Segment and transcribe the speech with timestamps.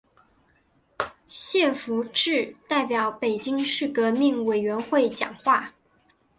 [1.27, 5.75] 谢富治代表北京市革命委员会讲话。